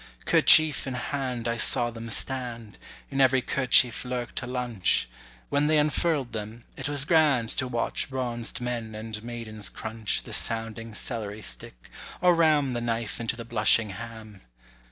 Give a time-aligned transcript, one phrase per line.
[0.25, 2.79] Kerchief in hand I saw them stand;
[3.11, 5.07] In every kerchief lurk'd a lunch;
[5.49, 10.33] When they unfurl'd them, it was grand To watch bronzed men and maidens crunch The
[10.33, 14.41] sounding celery stick, or ram The knife into the blushing ham.